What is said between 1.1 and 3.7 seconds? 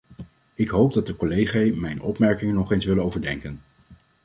collegae mijn opmerkingen nog eens willen overdenken.